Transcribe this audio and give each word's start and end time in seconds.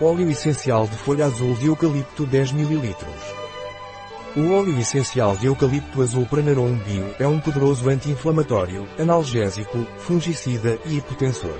Óleo 0.00 0.28
essencial 0.28 0.88
de 0.88 0.96
folha 0.96 1.24
azul 1.24 1.54
de 1.54 1.66
eucalipto 1.66 2.26
10 2.26 2.50
ml. 2.50 2.96
O 4.36 4.52
óleo 4.52 4.76
essencial 4.80 5.36
de 5.36 5.46
eucalipto 5.46 6.02
azul 6.02 6.26
Pranarum 6.26 6.74
Bio 6.78 7.14
é 7.16 7.28
um 7.28 7.38
poderoso 7.38 7.88
anti-inflamatório, 7.88 8.88
analgésico, 8.98 9.86
fungicida 9.98 10.80
e 10.84 10.96
hipotensor. 10.96 11.56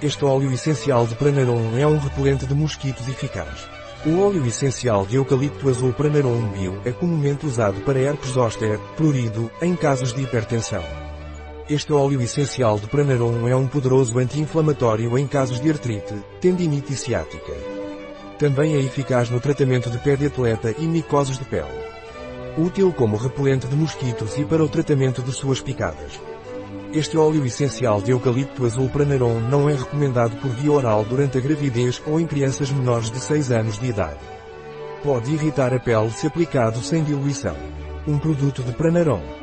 Este 0.00 0.24
óleo 0.24 0.50
essencial 0.50 1.06
de 1.06 1.14
Pranarum 1.16 1.76
é 1.76 1.86
um 1.86 1.98
repelente 1.98 2.46
de 2.46 2.54
mosquitos 2.54 3.06
eficaz. 3.06 3.68
O 4.06 4.18
óleo 4.22 4.46
essencial 4.46 5.04
de 5.04 5.16
eucalipto 5.16 5.68
azul 5.68 5.92
Pranarum 5.92 6.48
Bio 6.52 6.80
é 6.86 6.92
comumente 6.92 7.44
usado 7.44 7.78
para 7.82 7.98
herpes 7.98 8.30
zoster, 8.30 8.78
prurido, 8.96 9.50
em 9.60 9.76
casos 9.76 10.14
de 10.14 10.22
hipertensão. 10.22 10.82
Este 11.70 11.92
óleo 11.92 12.20
essencial 12.20 12.80
de 12.80 12.88
Pranarum 12.88 13.46
é 13.46 13.54
um 13.54 13.68
poderoso 13.68 14.18
anti-inflamatório 14.18 15.16
em 15.16 15.24
casos 15.24 15.60
de 15.60 15.70
artrite, 15.70 16.12
tendinite 16.40 16.96
ciática. 16.96 17.52
Também 18.40 18.74
é 18.74 18.80
eficaz 18.80 19.30
no 19.30 19.38
tratamento 19.38 19.88
de 19.88 19.96
pé 19.98 20.16
de 20.16 20.26
atleta 20.26 20.74
e 20.76 20.84
micoses 20.84 21.38
de 21.38 21.44
pele. 21.44 21.70
Útil 22.58 22.92
como 22.92 23.16
repelente 23.16 23.68
de 23.68 23.76
mosquitos 23.76 24.36
e 24.36 24.44
para 24.44 24.64
o 24.64 24.68
tratamento 24.68 25.22
de 25.22 25.30
suas 25.30 25.60
picadas. 25.60 26.20
Este 26.92 27.16
óleo 27.16 27.46
essencial 27.46 28.02
de 28.02 28.10
eucalipto 28.10 28.66
azul 28.66 28.88
Pranarum 28.88 29.38
não 29.48 29.70
é 29.70 29.74
recomendado 29.76 30.36
por 30.38 30.50
via 30.50 30.72
oral 30.72 31.04
durante 31.04 31.38
a 31.38 31.40
gravidez 31.40 32.02
ou 32.04 32.18
em 32.18 32.26
crianças 32.26 32.68
menores 32.72 33.12
de 33.12 33.20
6 33.20 33.52
anos 33.52 33.78
de 33.78 33.86
idade. 33.86 34.18
Pode 35.04 35.32
irritar 35.32 35.72
a 35.72 35.78
pele 35.78 36.10
se 36.10 36.26
aplicado 36.26 36.80
sem 36.80 37.04
diluição. 37.04 37.54
Um 38.08 38.18
produto 38.18 38.60
de 38.60 38.72
Pranarum. 38.72 39.39